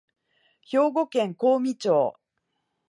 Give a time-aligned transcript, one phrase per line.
[0.63, 2.15] 兵庫県香美町